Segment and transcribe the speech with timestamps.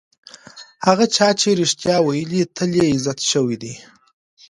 [0.85, 3.73] هغه چا چې رښتیا ویلي، تل یې عزت شوی دی.